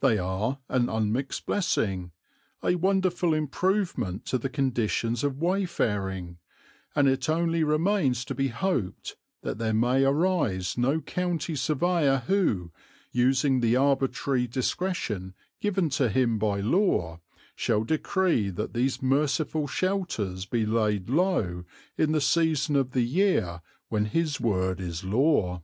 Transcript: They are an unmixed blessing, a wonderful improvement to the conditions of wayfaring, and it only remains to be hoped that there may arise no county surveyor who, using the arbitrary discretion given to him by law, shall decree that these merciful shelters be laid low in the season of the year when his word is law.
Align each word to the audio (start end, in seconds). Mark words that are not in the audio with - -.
They 0.00 0.18
are 0.18 0.58
an 0.68 0.90
unmixed 0.90 1.46
blessing, 1.46 2.12
a 2.62 2.74
wonderful 2.74 3.32
improvement 3.32 4.26
to 4.26 4.36
the 4.36 4.50
conditions 4.50 5.24
of 5.24 5.40
wayfaring, 5.40 6.36
and 6.94 7.08
it 7.08 7.26
only 7.30 7.64
remains 7.64 8.26
to 8.26 8.34
be 8.34 8.48
hoped 8.48 9.16
that 9.40 9.56
there 9.56 9.72
may 9.72 10.04
arise 10.04 10.76
no 10.76 11.00
county 11.00 11.56
surveyor 11.56 12.18
who, 12.26 12.70
using 13.12 13.60
the 13.60 13.76
arbitrary 13.76 14.46
discretion 14.46 15.32
given 15.58 15.88
to 15.88 16.10
him 16.10 16.38
by 16.38 16.60
law, 16.60 17.20
shall 17.56 17.82
decree 17.82 18.50
that 18.50 18.74
these 18.74 19.00
merciful 19.00 19.66
shelters 19.66 20.44
be 20.44 20.66
laid 20.66 21.08
low 21.08 21.64
in 21.96 22.12
the 22.12 22.20
season 22.20 22.76
of 22.76 22.90
the 22.90 23.00
year 23.06 23.62
when 23.88 24.04
his 24.04 24.38
word 24.38 24.82
is 24.82 25.02
law. 25.02 25.62